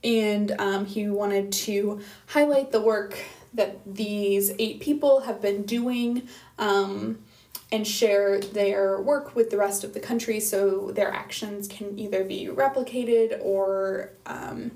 And 0.04 0.52
um, 0.58 0.85
he 0.85 1.08
wanted 1.08 1.50
to 1.52 2.02
highlight 2.26 2.73
the 2.73 2.80
work 2.82 3.16
that 3.56 3.78
these 3.86 4.52
eight 4.58 4.80
people 4.80 5.20
have 5.22 5.42
been 5.42 5.62
doing 5.62 6.28
um, 6.58 7.18
and 7.72 7.86
share 7.86 8.40
their 8.40 9.00
work 9.00 9.34
with 9.34 9.50
the 9.50 9.56
rest 9.56 9.82
of 9.82 9.92
the 9.92 10.00
country 10.00 10.38
so 10.38 10.92
their 10.92 11.12
actions 11.12 11.66
can 11.66 11.98
either 11.98 12.22
be 12.22 12.46
replicated 12.46 13.38
or 13.42 14.12
um, 14.25 14.70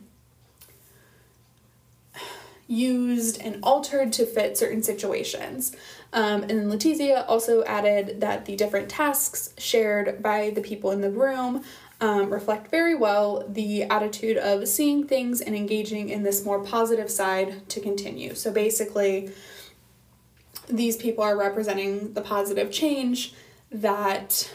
used 2.67 3.41
and 3.41 3.59
altered 3.63 4.13
to 4.13 4.25
fit 4.25 4.57
certain 4.57 4.83
situations. 4.83 5.75
Um, 6.13 6.43
and 6.43 6.51
then 6.51 6.71
Letizia 6.71 7.25
also 7.29 7.65
added 7.65 8.21
that 8.21 8.47
the 8.47 8.57
different 8.57 8.89
tasks 8.89 9.55
shared 9.59 10.23
by 10.23 10.51
the 10.51 10.61
people 10.61 10.91
in 10.91 11.01
the 11.01 11.11
room 11.11 11.65
um, 12.01 12.33
reflect 12.33 12.71
very 12.71 12.95
well 12.95 13.45
the 13.49 13.85
attitude 13.85 14.37
of 14.37 14.67
seeing 14.67 15.07
things 15.07 15.41
and 15.41 15.55
engaging 15.55 16.09
in 16.09 16.23
this 16.23 16.45
more 16.45 16.63
positive 16.63 17.11
side 17.11 17.69
to 17.69 17.81
continue. 17.81 18.35
So 18.35 18.51
basically, 18.51 19.31
these 20.69 20.97
people 20.97 21.25
are 21.25 21.37
representing 21.37 22.15
the 22.15 22.23
positive 22.23 22.71
change 22.71 23.35
that 23.71 24.51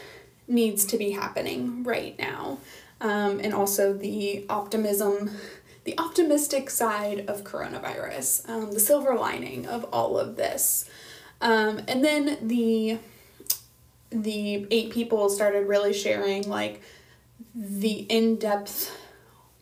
needs 0.48 0.84
to 0.86 0.96
be 0.96 1.12
happening 1.12 1.82
right 1.82 2.18
now. 2.18 2.58
Um, 3.00 3.40
and 3.40 3.52
also 3.52 3.92
the 3.92 4.46
optimism, 4.48 5.30
the 5.84 5.98
optimistic 5.98 6.70
side 6.70 7.28
of 7.28 7.44
coronavirus, 7.44 8.48
um, 8.48 8.72
the 8.72 8.80
silver 8.80 9.14
lining 9.14 9.66
of 9.66 9.84
all 9.92 10.18
of 10.18 10.36
this. 10.36 10.88
Um, 11.40 11.82
and 11.86 12.04
then 12.04 12.38
the 12.42 12.98
the 14.10 14.66
eight 14.70 14.90
people 14.90 15.28
started 15.28 15.66
really 15.66 15.92
sharing 15.92 16.48
like 16.48 16.80
the 17.56 18.00
in-depth 18.10 18.94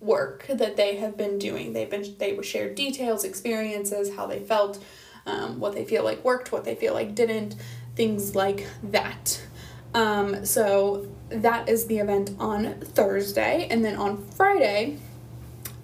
work 0.01 0.47
that 0.49 0.77
they 0.77 0.97
have 0.97 1.17
been 1.17 1.39
doing. 1.39 1.73
They've 1.73 1.89
been 1.89 2.05
they 2.19 2.41
shared 2.43 2.75
details, 2.75 3.25
experiences, 3.25 4.15
how 4.17 4.27
they 4.27 4.41
felt, 4.41 4.83
um, 5.27 5.61
what 5.61 5.75
they 5.75 5.85
feel 5.85 6.03
like 6.03 6.25
worked, 6.25 6.51
what 6.51 6.65
they 6.65 6.75
feel 6.75 6.93
like 6.93 7.15
didn't, 7.15 7.55
things 7.95 8.35
like 8.35 8.67
that. 8.83 9.41
Um, 9.95 10.45
so 10.45 11.07
that 11.29 11.69
is 11.69 11.87
the 11.87 11.99
event 11.99 12.33
on 12.41 12.81
Thursday, 12.81 13.69
and 13.71 13.85
then 13.85 13.95
on 13.95 14.25
Friday, 14.33 14.99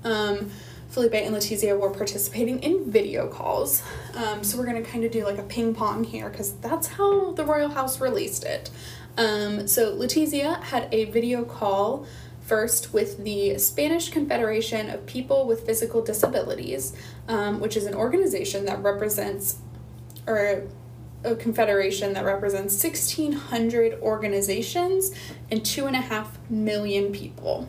um, 0.02 0.50
Felipe 0.88 1.14
and 1.14 1.34
Letizia 1.34 1.78
were 1.78 1.90
participating 1.90 2.60
in 2.64 2.90
video 2.90 3.28
calls. 3.28 3.84
Um, 4.16 4.42
so 4.42 4.58
we're 4.58 4.66
gonna 4.66 4.82
kind 4.82 5.04
of 5.04 5.12
do 5.12 5.24
like 5.24 5.38
a 5.38 5.44
ping 5.44 5.72
pong 5.72 6.02
here 6.02 6.28
because 6.28 6.54
that's 6.54 6.88
how 6.88 7.30
the 7.32 7.44
Royal 7.44 7.68
House 7.68 8.00
released 8.00 8.42
it. 8.42 8.70
Um, 9.16 9.66
so 9.66 9.94
Letizia 9.94 10.62
had 10.62 10.88
a 10.92 11.06
video 11.06 11.44
call 11.44 12.06
first 12.40 12.92
with 12.92 13.22
the 13.22 13.58
Spanish 13.58 14.08
Confederation 14.10 14.90
of 14.90 15.06
People 15.06 15.46
with 15.46 15.66
Physical 15.66 16.02
Disabilities, 16.02 16.94
um, 17.28 17.60
which 17.60 17.76
is 17.76 17.86
an 17.86 17.94
organization 17.94 18.64
that 18.64 18.82
represents 18.82 19.58
or 20.26 20.64
a 21.22 21.34
confederation 21.36 22.14
that 22.14 22.24
represents 22.24 22.82
1,600 22.82 24.00
organizations 24.00 25.12
and 25.50 25.64
two 25.64 25.86
and 25.86 25.94
a 25.94 26.00
half 26.00 26.38
million 26.48 27.12
people. 27.12 27.68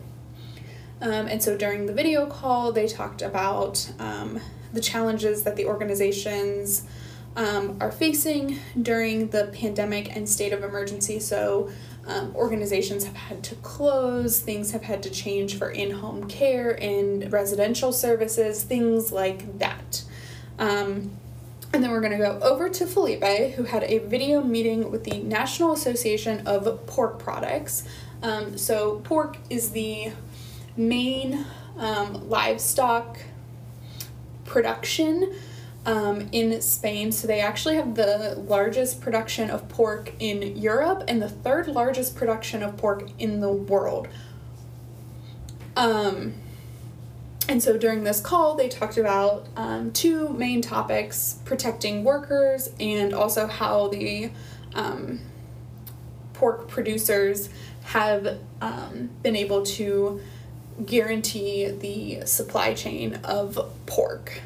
Um, 1.01 1.27
and 1.27 1.43
so 1.43 1.57
during 1.57 1.85
the 1.87 1.93
video 1.93 2.27
call, 2.27 2.71
they 2.71 2.87
talked 2.87 3.21
about 3.21 3.91
um, 3.99 4.39
the 4.71 4.81
challenges 4.81 5.43
that 5.43 5.55
the 5.55 5.65
organizations 5.65 6.83
um, 7.35 7.77
are 7.79 7.91
facing 7.91 8.59
during 8.81 9.29
the 9.29 9.45
pandemic 9.53 10.15
and 10.15 10.27
state 10.27 10.53
of 10.53 10.63
emergency. 10.63 11.19
So, 11.19 11.69
um, 12.07 12.35
organizations 12.35 13.05
have 13.05 13.15
had 13.15 13.43
to 13.43 13.55
close, 13.55 14.39
things 14.39 14.71
have 14.71 14.81
had 14.81 15.03
to 15.03 15.09
change 15.09 15.57
for 15.57 15.69
in 15.69 15.91
home 15.91 16.27
care 16.27 16.71
and 16.81 17.31
residential 17.31 17.93
services, 17.93 18.63
things 18.63 19.11
like 19.11 19.59
that. 19.59 20.03
Um, 20.57 21.11
and 21.73 21.81
then 21.81 21.91
we're 21.91 22.01
going 22.01 22.11
to 22.11 22.17
go 22.17 22.39
over 22.41 22.69
to 22.69 22.85
Felipe, 22.85 23.53
who 23.53 23.63
had 23.63 23.83
a 23.83 23.99
video 23.99 24.41
meeting 24.43 24.91
with 24.91 25.05
the 25.05 25.19
National 25.19 25.71
Association 25.71 26.45
of 26.45 26.85
Pork 26.85 27.17
Products. 27.17 27.87
Um, 28.23 28.57
so, 28.57 28.99
pork 29.03 29.37
is 29.49 29.69
the 29.69 30.11
main 30.75 31.45
um, 31.77 32.29
livestock 32.29 33.19
production 34.43 35.33
um, 35.85 36.29
in 36.31 36.61
Spain. 36.61 37.11
So, 37.11 37.27
they 37.27 37.39
actually 37.39 37.75
have 37.75 37.95
the 37.95 38.35
largest 38.47 39.01
production 39.01 39.49
of 39.49 39.67
pork 39.69 40.11
in 40.19 40.57
Europe 40.57 41.03
and 41.07 41.21
the 41.21 41.29
third 41.29 41.67
largest 41.67 42.15
production 42.15 42.63
of 42.63 42.77
pork 42.77 43.09
in 43.19 43.39
the 43.39 43.51
world. 43.51 44.07
Um, 45.75 46.35
and 47.47 47.61
so 47.61 47.77
during 47.77 48.03
this 48.03 48.21
call, 48.21 48.55
they 48.55 48.69
talked 48.69 48.97
about 48.97 49.47
um, 49.55 49.91
two 49.91 50.29
main 50.29 50.61
topics 50.61 51.39
protecting 51.43 52.03
workers 52.03 52.69
and 52.79 53.13
also 53.13 53.47
how 53.47 53.87
the 53.87 54.31
um, 54.73 55.19
pork 56.33 56.67
producers 56.67 57.49
have 57.83 58.39
um, 58.61 59.09
been 59.21 59.35
able 59.35 59.63
to 59.63 60.21
guarantee 60.85 61.69
the 61.69 62.25
supply 62.25 62.73
chain 62.73 63.15
of 63.23 63.59
pork. 63.85 64.41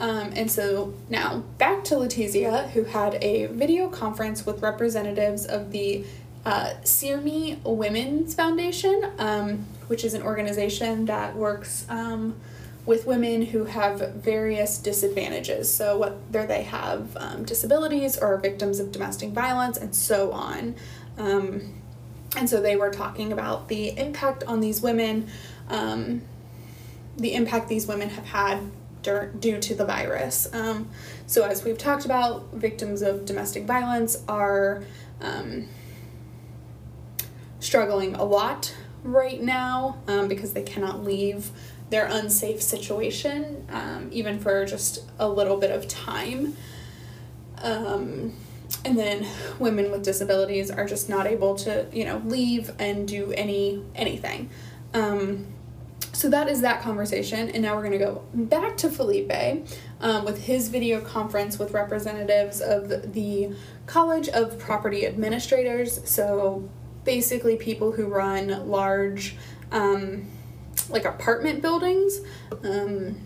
Um, 0.00 0.32
and 0.36 0.50
so 0.50 0.94
now 1.08 1.42
back 1.58 1.84
to 1.84 1.96
Letizia, 1.96 2.70
who 2.70 2.84
had 2.84 3.22
a 3.22 3.46
video 3.46 3.88
conference 3.88 4.46
with 4.46 4.62
representatives 4.62 5.44
of 5.44 5.72
the 5.72 6.04
uh, 6.44 6.74
Women's 7.64 8.34
Foundation, 8.34 9.10
um, 9.18 9.66
which 9.88 10.04
is 10.04 10.14
an 10.14 10.22
organization 10.22 11.06
that 11.06 11.34
works 11.36 11.84
um, 11.88 12.36
with 12.86 13.06
women 13.06 13.42
who 13.42 13.64
have 13.64 14.14
various 14.14 14.78
disadvantages. 14.78 15.72
So, 15.72 15.98
whether 15.98 16.46
they 16.46 16.62
have 16.62 17.14
um, 17.16 17.44
disabilities 17.44 18.16
or 18.16 18.34
are 18.34 18.38
victims 18.38 18.80
of 18.80 18.92
domestic 18.92 19.30
violence 19.30 19.76
and 19.76 19.94
so 19.94 20.32
on. 20.32 20.74
Um, 21.18 21.74
and 22.36 22.48
so, 22.48 22.62
they 22.62 22.76
were 22.76 22.90
talking 22.90 23.32
about 23.32 23.68
the 23.68 23.90
impact 23.98 24.42
on 24.44 24.60
these 24.60 24.80
women, 24.80 25.28
um, 25.68 26.22
the 27.16 27.34
impact 27.34 27.68
these 27.68 27.86
women 27.86 28.08
have 28.10 28.26
had 28.26 28.70
due 29.02 29.58
to 29.58 29.74
the 29.74 29.84
virus. 29.84 30.52
Um, 30.52 30.88
so, 31.26 31.44
as 31.44 31.64
we've 31.64 31.78
talked 31.78 32.04
about, 32.04 32.52
victims 32.52 33.02
of 33.02 33.24
domestic 33.24 33.64
violence 33.64 34.22
are 34.28 34.82
um, 35.20 35.68
struggling 37.60 38.14
a 38.14 38.24
lot 38.24 38.74
right 39.02 39.40
now 39.40 39.98
um, 40.06 40.28
because 40.28 40.52
they 40.52 40.62
cannot 40.62 41.04
leave 41.04 41.50
their 41.90 42.06
unsafe 42.06 42.60
situation, 42.62 43.66
um, 43.70 44.08
even 44.12 44.38
for 44.38 44.64
just 44.66 45.04
a 45.18 45.28
little 45.28 45.56
bit 45.56 45.70
of 45.70 45.88
time. 45.88 46.54
Um, 47.62 48.34
and 48.84 48.98
then 48.98 49.26
women 49.58 49.90
with 49.90 50.04
disabilities 50.04 50.70
are 50.70 50.86
just 50.86 51.08
not 51.08 51.26
able 51.26 51.54
to, 51.56 51.86
you 51.92 52.04
know, 52.04 52.22
leave 52.26 52.70
and 52.78 53.08
do 53.08 53.32
any 53.32 53.82
anything. 53.94 54.50
Um, 54.92 55.46
so 56.18 56.28
that 56.30 56.48
is 56.48 56.62
that 56.62 56.82
conversation, 56.82 57.48
and 57.50 57.62
now 57.62 57.76
we're 57.76 57.86
going 57.86 57.92
to 57.92 58.04
go 58.04 58.24
back 58.34 58.76
to 58.78 58.90
Felipe 58.90 59.32
um, 60.00 60.24
with 60.24 60.46
his 60.46 60.68
video 60.68 61.00
conference 61.00 61.60
with 61.60 61.70
representatives 61.70 62.60
of 62.60 63.12
the 63.12 63.54
College 63.86 64.28
of 64.30 64.58
Property 64.58 65.06
Administrators. 65.06 66.00
So 66.10 66.68
basically 67.04 67.54
people 67.54 67.92
who 67.92 68.06
run 68.06 68.68
large 68.68 69.36
um, 69.70 70.26
like 70.90 71.04
apartment 71.04 71.62
buildings 71.62 72.18
um, 72.64 73.20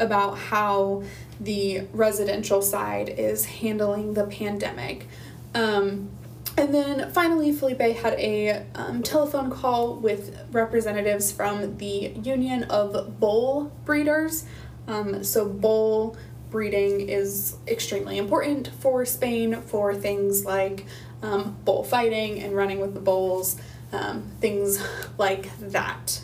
about 0.00 0.36
how 0.36 1.04
the 1.38 1.82
residential 1.92 2.60
side 2.60 3.08
is 3.08 3.44
handling 3.44 4.14
the 4.14 4.24
pandemic. 4.24 5.06
Um, 5.54 6.10
and 6.56 6.74
then 6.74 7.10
finally, 7.10 7.52
Felipe 7.52 7.80
had 7.80 8.14
a 8.14 8.66
um, 8.74 9.02
telephone 9.02 9.50
call 9.50 9.96
with 9.96 10.38
representatives 10.52 11.32
from 11.32 11.76
the 11.78 12.12
Union 12.22 12.64
of 12.64 13.18
Bull 13.20 13.72
Breeders. 13.84 14.44
Um, 14.88 15.24
so, 15.24 15.48
bull 15.48 16.16
breeding 16.50 17.08
is 17.08 17.56
extremely 17.66 18.18
important 18.18 18.68
for 18.68 19.04
Spain 19.04 19.60
for 19.62 19.94
things 19.94 20.44
like 20.44 20.86
um, 21.22 21.56
bullfighting 21.64 22.40
and 22.40 22.54
running 22.54 22.80
with 22.80 22.94
the 22.94 23.00
bulls, 23.00 23.60
um, 23.92 24.30
things 24.40 24.82
like 25.18 25.50
that. 25.58 26.22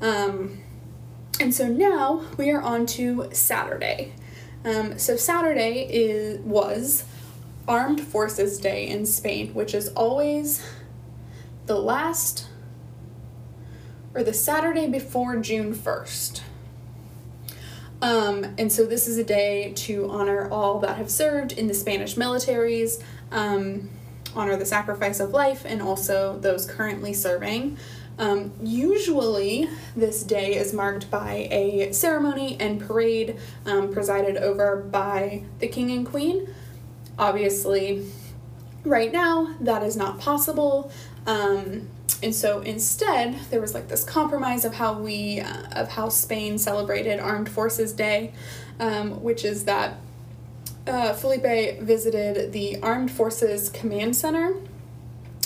Um, 0.00 0.60
and 1.40 1.54
so 1.54 1.68
now 1.68 2.24
we 2.36 2.50
are 2.50 2.60
on 2.60 2.86
to 2.86 3.28
Saturday. 3.32 4.12
Um, 4.64 4.98
so 4.98 5.16
Saturday 5.16 5.86
is 5.88 6.40
was 6.40 7.04
Armed 7.68 8.00
Forces 8.00 8.58
Day 8.58 8.88
in 8.88 9.04
Spain, 9.06 9.52
which 9.54 9.74
is 9.74 9.88
always 9.88 10.64
the 11.66 11.76
last 11.78 12.48
or 14.14 14.22
the 14.24 14.32
Saturday 14.32 14.88
before 14.88 15.36
June 15.36 15.74
1st. 15.74 16.40
Um, 18.00 18.54
and 18.56 18.72
so 18.72 18.86
this 18.86 19.06
is 19.06 19.18
a 19.18 19.24
day 19.24 19.72
to 19.74 20.08
honor 20.10 20.48
all 20.50 20.78
that 20.80 20.96
have 20.96 21.10
served 21.10 21.52
in 21.52 21.66
the 21.66 21.74
Spanish 21.74 22.14
militaries. 22.14 23.02
Um, 23.30 23.90
honor 24.34 24.56
the 24.56 24.66
sacrifice 24.66 25.20
of 25.20 25.30
life 25.30 25.64
and 25.64 25.82
also 25.82 26.38
those 26.38 26.66
currently 26.66 27.12
serving. 27.12 27.76
Um, 28.18 28.52
usually, 28.62 29.68
this 29.94 30.22
day 30.22 30.56
is 30.56 30.72
marked 30.72 31.10
by 31.10 31.48
a 31.50 31.92
ceremony 31.92 32.56
and 32.58 32.80
parade 32.80 33.38
um, 33.64 33.92
presided 33.92 34.36
over 34.36 34.76
by 34.76 35.44
the 35.60 35.68
king 35.68 35.90
and 35.90 36.06
queen. 36.06 36.48
Obviously, 37.18 38.06
right 38.84 39.12
now, 39.12 39.56
that 39.60 39.82
is 39.82 39.96
not 39.96 40.20
possible. 40.20 40.92
Um, 41.26 41.88
and 42.22 42.34
so 42.34 42.60
instead, 42.60 43.38
there 43.50 43.60
was 43.60 43.74
like 43.74 43.88
this 43.88 44.04
compromise 44.04 44.64
of 44.64 44.74
how 44.74 44.98
we, 44.98 45.40
uh, 45.40 45.62
of 45.72 45.88
how 45.88 46.08
Spain 46.08 46.58
celebrated 46.58 47.20
Armed 47.20 47.48
Forces 47.48 47.92
Day, 47.92 48.32
um, 48.80 49.22
which 49.22 49.44
is 49.44 49.64
that 49.64 49.98
uh, 50.86 51.12
Felipe 51.12 51.80
visited 51.80 52.52
the 52.52 52.80
Armed 52.82 53.10
Forces 53.10 53.68
Command 53.68 54.16
Center 54.16 54.54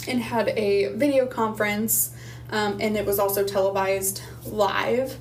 and 0.06 0.20
had 0.20 0.48
a 0.50 0.94
video 0.94 1.26
conference, 1.26 2.14
um, 2.50 2.78
and 2.80 2.96
it 2.96 3.04
was 3.04 3.18
also 3.18 3.44
televised 3.44 4.22
live, 4.44 5.16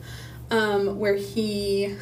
um, 0.52 1.00
where 1.00 1.16
he 1.16 1.96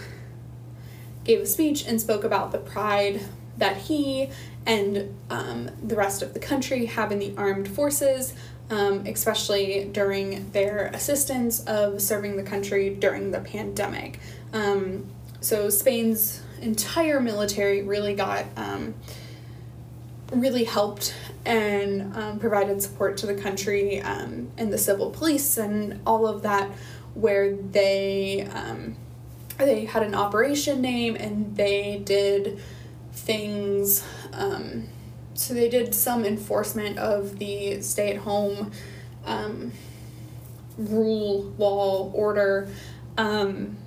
gave 1.23 1.41
a 1.41 1.45
speech 1.45 1.85
and 1.85 2.01
spoke 2.01 2.23
about 2.23 2.51
the 2.51 2.57
pride 2.57 3.21
that 3.59 3.77
he 3.77 4.29
and 4.65 5.15
um, 5.29 5.69
the 5.83 5.95
rest 5.95 6.21
of 6.21 6.33
the 6.33 6.39
country 6.39 6.85
have 6.85 7.11
in 7.11 7.19
the 7.19 7.33
armed 7.37 7.67
forces, 7.67 8.33
um, 8.69 9.05
especially 9.05 9.89
during 9.91 10.49
their 10.51 10.87
assistance 10.87 11.63
of 11.65 12.01
serving 12.01 12.35
the 12.35 12.43
country 12.43 12.89
during 12.89 13.31
the 13.31 13.39
pandemic. 13.39 14.19
Um, 14.53 15.05
so 15.41 15.69
Spain's 15.69 16.41
entire 16.61 17.19
military 17.19 17.81
really 17.81 18.13
got 18.13 18.45
um, 18.57 18.93
really 20.31 20.65
helped 20.65 21.15
and 21.45 22.15
um, 22.15 22.39
provided 22.39 22.81
support 22.81 23.17
to 23.17 23.25
the 23.25 23.33
country 23.33 24.01
um, 24.01 24.51
and 24.57 24.71
the 24.71 24.77
civil 24.77 25.09
police 25.09 25.57
and 25.57 25.99
all 26.05 26.27
of 26.27 26.43
that 26.43 26.69
where 27.15 27.55
they 27.55 28.47
they 29.57 29.85
had 29.85 30.03
an 30.03 30.15
operation 30.15 30.81
name 30.81 31.15
and 31.15 31.55
they 31.55 32.01
did 32.05 32.59
things 33.19 34.03
um, 34.33 34.87
so 35.33 35.53
they 35.53 35.69
did 35.69 35.93
some 35.95 36.25
enforcement 36.25 36.97
of 36.97 37.39
the 37.39 37.81
stay 37.81 38.11
at 38.11 38.17
home 38.17 38.71
um, 39.25 39.71
rule 40.77 41.53
law 41.57 42.11
order 42.11 42.69
um, 43.17 43.77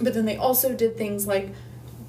but 0.00 0.14
then 0.14 0.24
they 0.24 0.36
also 0.36 0.74
did 0.74 0.96
things 0.96 1.26
like 1.26 1.50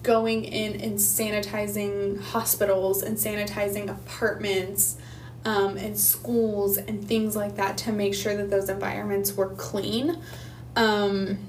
going 0.04 0.46
in 0.46 0.82
and 0.82 0.98
sanitizing 0.98 2.20
hospitals 2.20 3.04
and 3.04 3.18
sanitizing 3.18 3.90
apartments 3.90 4.98
um, 5.46 5.78
and 5.78 5.98
schools 5.98 6.78
and 6.78 7.08
things 7.08 7.36
like 7.36 7.56
that 7.56 7.78
to 7.78 7.92
make 7.92 8.14
sure 8.14 8.36
that 8.36 8.50
those 8.50 8.70
environments 8.70 9.34
were 9.34 9.50
clean. 9.50 10.22
Um, 10.76 11.40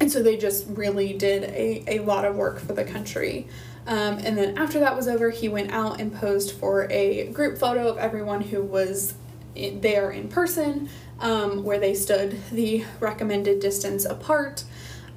and 0.00 0.10
so 0.10 0.22
they 0.22 0.36
just 0.36 0.66
really 0.68 1.12
did 1.12 1.44
a, 1.44 1.98
a 1.98 1.98
lot 2.00 2.24
of 2.24 2.36
work 2.36 2.60
for 2.60 2.72
the 2.72 2.84
country. 2.84 3.48
Um, 3.88 4.18
and 4.18 4.36
then 4.36 4.58
after 4.58 4.78
that 4.80 4.94
was 4.94 5.08
over, 5.08 5.30
he 5.30 5.48
went 5.48 5.72
out 5.72 5.98
and 5.98 6.14
posed 6.14 6.52
for 6.52 6.86
a 6.92 7.28
group 7.28 7.56
photo 7.56 7.88
of 7.88 7.96
everyone 7.96 8.42
who 8.42 8.62
was 8.62 9.14
in, 9.54 9.80
there 9.80 10.10
in 10.10 10.28
person, 10.28 10.90
um, 11.20 11.64
where 11.64 11.80
they 11.80 11.94
stood 11.94 12.38
the 12.52 12.84
recommended 13.00 13.60
distance 13.60 14.04
apart. 14.04 14.64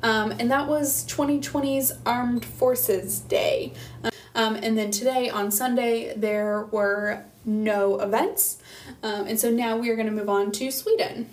Um, 0.01 0.31
and 0.39 0.49
that 0.49 0.69
was 0.69 1.05
2020's 1.05 1.91
Armed 2.05 2.45
Forces 2.45 3.19
Day. 3.19 3.73
Um, 4.33 4.55
and 4.55 4.77
then 4.77 4.89
today 4.89 5.29
on 5.29 5.51
Sunday, 5.51 6.15
there 6.15 6.63
were 6.71 7.25
no 7.43 7.99
events. 7.99 8.63
Um, 9.03 9.27
and 9.27 9.37
so 9.37 9.51
now 9.51 9.75
we 9.75 9.89
are 9.89 9.95
going 9.95 10.07
to 10.07 10.13
move 10.13 10.29
on 10.29 10.49
to 10.53 10.71
Sweden. 10.71 11.29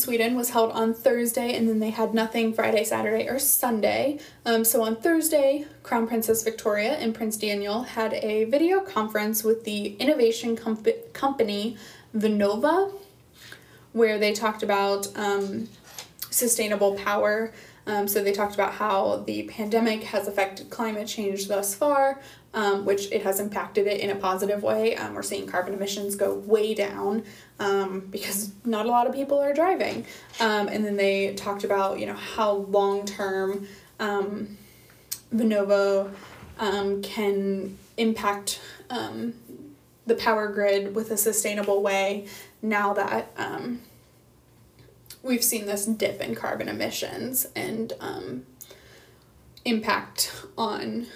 Sweden 0.00 0.34
was 0.34 0.50
held 0.50 0.72
on 0.72 0.94
Thursday, 0.94 1.54
and 1.54 1.68
then 1.68 1.78
they 1.78 1.90
had 1.90 2.14
nothing 2.14 2.52
Friday, 2.52 2.84
Saturday, 2.84 3.28
or 3.28 3.38
Sunday. 3.38 4.18
Um, 4.46 4.64
so 4.64 4.82
on 4.82 4.96
Thursday, 4.96 5.66
Crown 5.82 6.06
Princess 6.06 6.42
Victoria 6.42 6.94
and 6.94 7.14
Prince 7.14 7.36
Daniel 7.36 7.82
had 7.82 8.14
a 8.14 8.44
video 8.44 8.80
conference 8.80 9.44
with 9.44 9.64
the 9.64 9.94
innovation 9.96 10.56
comp- 10.56 11.12
company 11.12 11.76
Vinnova, 12.16 12.92
where 13.92 14.18
they 14.18 14.32
talked 14.32 14.62
about 14.62 15.06
um, 15.16 15.68
sustainable 16.30 16.94
power. 16.94 17.52
Um, 17.86 18.06
so 18.08 18.22
they 18.22 18.32
talked 18.32 18.54
about 18.54 18.74
how 18.74 19.24
the 19.26 19.44
pandemic 19.44 20.04
has 20.04 20.28
affected 20.28 20.70
climate 20.70 21.08
change 21.08 21.48
thus 21.48 21.74
far, 21.74 22.20
um, 22.52 22.84
which 22.84 23.10
it 23.12 23.22
has 23.22 23.38
impacted 23.38 23.86
it 23.86 24.00
in 24.00 24.10
a 24.10 24.16
positive 24.16 24.62
way. 24.62 24.96
Um, 24.96 25.14
we're 25.14 25.22
seeing 25.22 25.46
carbon 25.46 25.74
emissions 25.74 26.16
go 26.16 26.34
way 26.34 26.74
down 26.74 27.24
um, 27.58 28.00
because 28.10 28.52
not 28.64 28.86
a 28.86 28.88
lot 28.88 29.06
of 29.06 29.14
people 29.14 29.38
are 29.38 29.52
driving. 29.52 30.04
Um, 30.40 30.68
and 30.68 30.84
then 30.84 30.96
they 30.96 31.34
talked 31.34 31.64
about 31.64 32.00
you 32.00 32.06
know 32.06 32.14
how 32.14 32.52
long 32.52 33.04
term 33.04 33.68
um, 34.00 34.56
Vinnova 35.34 36.12
um, 36.58 37.02
can 37.02 37.78
impact 37.96 38.60
the 40.06 40.14
power 40.16 40.48
grid 40.48 40.94
with 40.94 41.12
a 41.12 41.16
sustainable 41.16 41.82
way 41.82 42.26
now 42.62 42.92
that 42.94 43.30
we've 45.22 45.44
seen 45.44 45.66
this 45.66 45.86
dip 45.86 46.20
in 46.20 46.34
carbon 46.34 46.68
emissions 46.68 47.46
and 47.54 47.92
impact 49.64 50.34
on 50.58 51.06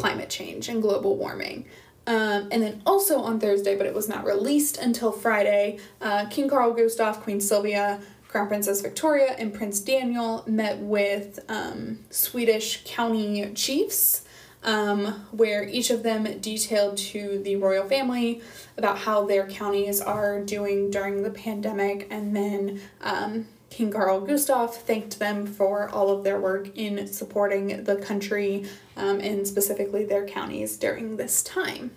climate 0.00 0.30
change 0.30 0.68
and 0.68 0.80
global 0.82 1.16
warming. 1.16 1.66
Um, 2.06 2.48
and 2.50 2.62
then 2.62 2.82
also 2.86 3.20
on 3.20 3.38
Thursday, 3.38 3.76
but 3.76 3.86
it 3.86 3.94
was 3.94 4.08
not 4.08 4.24
released 4.24 4.78
until 4.78 5.12
Friday, 5.12 5.78
uh, 6.00 6.26
King 6.26 6.48
Carl 6.48 6.74
Gustaf, 6.74 7.20
Queen 7.20 7.40
Sylvia, 7.40 8.00
Crown 8.26 8.48
Princess 8.48 8.80
Victoria, 8.80 9.34
and 9.38 9.52
Prince 9.52 9.80
Daniel 9.80 10.42
met 10.46 10.78
with 10.78 11.40
um, 11.48 11.98
Swedish 12.10 12.82
county 12.84 13.52
chiefs, 13.54 14.24
um, 14.62 15.26
where 15.30 15.64
each 15.68 15.90
of 15.90 16.02
them 16.02 16.24
detailed 16.40 16.96
to 16.96 17.40
the 17.42 17.56
royal 17.56 17.86
family 17.86 18.40
about 18.76 18.98
how 18.98 19.26
their 19.26 19.46
counties 19.48 20.00
are 20.00 20.40
doing 20.40 20.90
during 20.90 21.22
the 21.22 21.30
pandemic, 21.30 22.06
and 22.10 22.34
then 22.34 22.80
um, 23.02 23.46
King 23.70 23.92
Carl 23.92 24.20
Gustav 24.20 24.74
thanked 24.76 25.18
them 25.18 25.46
for 25.46 25.88
all 25.88 26.10
of 26.10 26.24
their 26.24 26.38
work 26.38 26.76
in 26.76 27.06
supporting 27.06 27.84
the 27.84 27.96
country 27.96 28.66
um, 28.96 29.20
and 29.20 29.46
specifically 29.46 30.04
their 30.04 30.26
counties 30.26 30.76
during 30.76 31.16
this 31.16 31.42
time. 31.42 31.92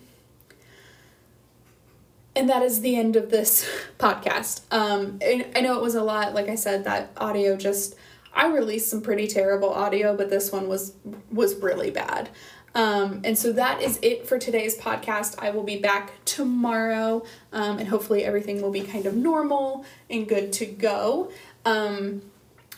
And 2.36 2.48
that 2.48 2.62
is 2.62 2.80
the 2.80 2.96
end 2.96 3.16
of 3.16 3.30
this 3.30 3.68
podcast. 3.98 4.62
Um, 4.72 5.18
I 5.22 5.60
know 5.60 5.76
it 5.76 5.82
was 5.82 5.94
a 5.94 6.02
lot. 6.02 6.32
Like 6.32 6.48
I 6.48 6.54
said, 6.54 6.84
that 6.84 7.10
audio 7.16 7.56
just 7.56 7.96
I 8.32 8.48
released 8.48 8.90
some 8.90 9.00
pretty 9.00 9.28
terrible 9.28 9.70
audio, 9.70 10.16
but 10.16 10.30
this 10.30 10.50
one 10.50 10.68
was 10.68 10.94
was 11.30 11.56
really 11.56 11.90
bad. 11.90 12.30
Um, 12.74 13.20
and 13.22 13.38
so 13.38 13.52
that 13.52 13.80
is 13.80 14.00
it 14.02 14.26
for 14.26 14.36
today's 14.36 14.76
podcast. 14.76 15.36
I 15.38 15.50
will 15.50 15.62
be 15.62 15.78
back 15.78 16.12
tomorrow, 16.24 17.24
um, 17.52 17.78
and 17.78 17.88
hopefully 17.88 18.24
everything 18.24 18.60
will 18.60 18.72
be 18.72 18.80
kind 18.80 19.06
of 19.06 19.14
normal 19.14 19.84
and 20.10 20.28
good 20.28 20.52
to 20.54 20.66
go. 20.66 21.30
Um, 21.64 22.22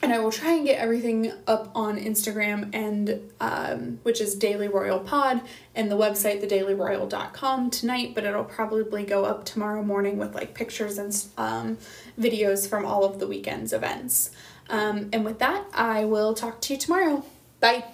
and 0.02 0.12
I 0.12 0.18
will 0.18 0.30
try 0.30 0.52
and 0.52 0.66
get 0.66 0.78
everything 0.78 1.32
up 1.46 1.70
on 1.74 1.98
Instagram 1.98 2.70
and 2.74 3.20
um, 3.40 3.98
which 4.02 4.20
is 4.20 4.34
Daily 4.34 4.68
Royal 4.68 5.00
Pod 5.00 5.40
and 5.74 5.90
the 5.90 5.96
website 5.96 6.46
thedailyroyal.com 6.46 7.70
tonight, 7.70 8.14
but 8.14 8.24
it'll 8.24 8.44
probably 8.44 9.04
go 9.04 9.24
up 9.24 9.44
tomorrow 9.44 9.82
morning 9.82 10.18
with 10.18 10.34
like 10.34 10.54
pictures 10.54 10.98
and 10.98 11.24
um, 11.38 11.78
videos 12.20 12.68
from 12.68 12.84
all 12.84 13.04
of 13.04 13.18
the 13.18 13.26
weekend's 13.26 13.72
events. 13.72 14.30
Um, 14.68 15.08
and 15.12 15.24
with 15.24 15.38
that, 15.38 15.64
I 15.72 16.04
will 16.04 16.34
talk 16.34 16.60
to 16.62 16.74
you 16.74 16.78
tomorrow. 16.78 17.24
Bye. 17.60 17.84